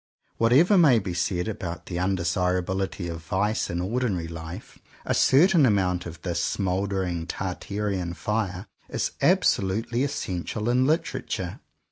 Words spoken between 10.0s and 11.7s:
essential in Literature.